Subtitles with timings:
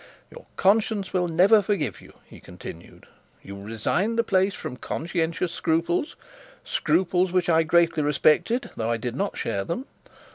[0.31, 3.05] 'Your conscience will never forgive you,' he continued.
[3.43, 6.15] 'You resigned the place from conscientious scruples,
[6.63, 9.85] scruples which I greatly respected, though I did not share them.